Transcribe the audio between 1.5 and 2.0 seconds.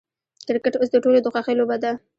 لوبه ده.